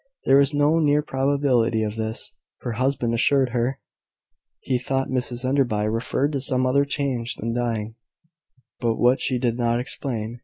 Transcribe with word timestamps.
There 0.25 0.37
was 0.37 0.51
no 0.51 0.79
near 0.79 1.03
probability 1.03 1.83
of 1.83 1.95
this, 1.95 2.33
her 2.61 2.71
husband 2.71 3.13
assured 3.13 3.49
her. 3.49 3.79
He 4.59 4.79
thought 4.79 5.09
Mrs 5.09 5.45
Enderby 5.47 5.87
referred 5.87 6.31
to 6.31 6.41
some 6.41 6.65
other 6.65 6.85
change 6.85 7.35
than 7.35 7.53
dying; 7.53 7.93
but 8.79 8.95
what, 8.95 9.21
she 9.21 9.37
did 9.37 9.59
not 9.59 9.79
explain. 9.79 10.39